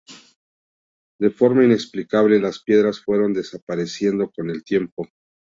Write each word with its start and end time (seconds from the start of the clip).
De 1.19 1.29
forma 1.29 1.63
inexplicable, 1.63 2.39
las 2.39 2.63
piedras 2.63 3.01
fueron 3.01 3.33
desapareciendo 3.35 4.31
con 4.31 4.49
el 4.49 4.63
tiempo. 4.63 5.07